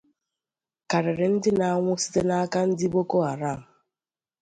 [0.89, 3.61] karịrị ndị na-anwụ site n’aka ndị Boko Haram